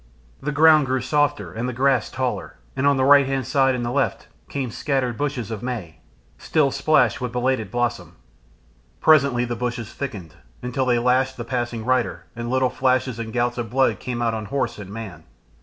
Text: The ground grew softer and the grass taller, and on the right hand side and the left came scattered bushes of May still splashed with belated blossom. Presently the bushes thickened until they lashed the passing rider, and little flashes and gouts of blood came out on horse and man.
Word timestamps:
The 0.41 0.51
ground 0.51 0.87
grew 0.87 0.99
softer 0.99 1.53
and 1.53 1.69
the 1.69 1.73
grass 1.73 2.09
taller, 2.09 2.55
and 2.75 2.87
on 2.87 2.97
the 2.97 3.05
right 3.05 3.27
hand 3.27 3.45
side 3.45 3.75
and 3.75 3.85
the 3.85 3.91
left 3.91 4.25
came 4.49 4.71
scattered 4.71 5.15
bushes 5.15 5.51
of 5.51 5.61
May 5.61 5.99
still 6.39 6.71
splashed 6.71 7.21
with 7.21 7.31
belated 7.31 7.69
blossom. 7.69 8.15
Presently 8.99 9.45
the 9.45 9.55
bushes 9.55 9.93
thickened 9.93 10.33
until 10.63 10.87
they 10.87 10.97
lashed 10.97 11.37
the 11.37 11.45
passing 11.45 11.85
rider, 11.85 12.25
and 12.35 12.49
little 12.49 12.71
flashes 12.71 13.19
and 13.19 13.31
gouts 13.31 13.59
of 13.59 13.69
blood 13.69 13.99
came 13.99 14.23
out 14.23 14.33
on 14.33 14.45
horse 14.45 14.79
and 14.79 14.89
man. 14.91 15.23